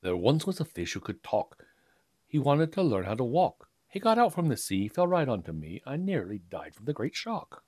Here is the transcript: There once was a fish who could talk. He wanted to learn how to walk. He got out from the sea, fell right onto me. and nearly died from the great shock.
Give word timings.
There 0.00 0.16
once 0.16 0.46
was 0.46 0.60
a 0.60 0.64
fish 0.64 0.92
who 0.92 1.00
could 1.00 1.22
talk. 1.22 1.64
He 2.26 2.38
wanted 2.38 2.72
to 2.72 2.82
learn 2.82 3.04
how 3.04 3.14
to 3.14 3.24
walk. 3.24 3.68
He 3.88 3.98
got 3.98 4.18
out 4.18 4.32
from 4.32 4.48
the 4.48 4.56
sea, 4.56 4.88
fell 4.88 5.06
right 5.06 5.28
onto 5.28 5.52
me. 5.52 5.82
and 5.86 6.04
nearly 6.04 6.38
died 6.38 6.74
from 6.74 6.84
the 6.84 6.92
great 6.92 7.16
shock. 7.16 7.64